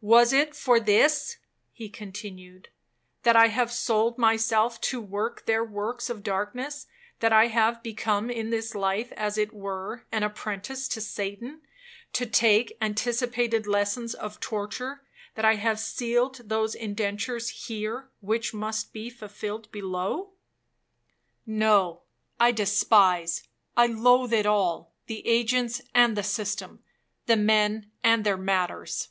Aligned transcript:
'Was 0.00 0.32
it 0.32 0.54
for 0.56 0.80
this,' 0.80 1.36
he 1.70 1.90
continued, 1.90 2.70
'that 3.24 3.36
I 3.36 3.48
have 3.48 3.70
sold 3.70 4.16
myself 4.16 4.80
to 4.80 5.02
work 5.02 5.44
their 5.44 5.62
works 5.62 6.08
of 6.08 6.22
darkness,—that 6.22 7.30
I 7.30 7.48
have 7.48 7.82
become 7.82 8.30
in 8.30 8.48
this 8.48 8.74
life 8.74 9.12
as 9.18 9.36
it 9.36 9.52
were 9.52 10.06
an 10.10 10.22
apprentice 10.22 10.88
to 10.88 11.02
Satan, 11.02 11.60
to 12.14 12.24
take 12.24 12.78
anticipated 12.80 13.66
lessons 13.66 14.14
of 14.14 14.40
torture,—that 14.40 15.44
I 15.44 15.56
have 15.56 15.78
sealed 15.78 16.40
those 16.48 16.74
indentures 16.74 17.50
here, 17.66 18.08
which 18.22 18.54
must 18.54 18.94
be 18.94 19.10
fulfilled 19.10 19.70
below? 19.70 20.32
No, 21.44 22.00
I 22.38 22.50
despise—I 22.50 23.88
loathe 23.88 24.32
it 24.32 24.46
all, 24.46 24.94
the 25.06 25.26
agents 25.26 25.82
and 25.94 26.16
the 26.16 26.22
system,—the 26.22 27.36
men 27.36 27.90
and 28.02 28.24
their 28.24 28.38
matters. 28.38 29.08